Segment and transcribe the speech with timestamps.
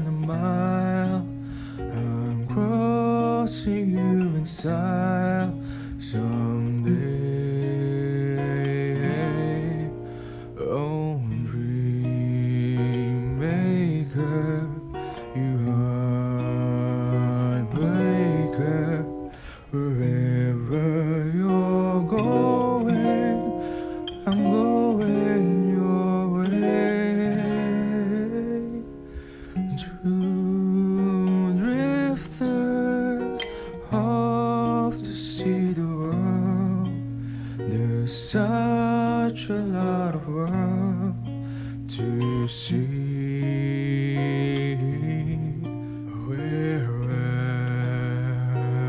[0.00, 1.26] than a mile.
[1.78, 5.60] I'm crossing you in style
[5.98, 6.51] someday.
[38.04, 41.14] Such a lot of world
[41.88, 44.16] to see.
[46.26, 47.12] We're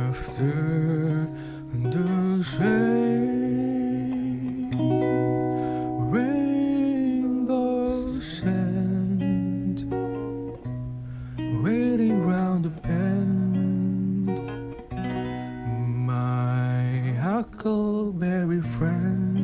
[0.09, 1.29] after
[1.73, 3.02] the same
[17.43, 19.42] huckleberry friend.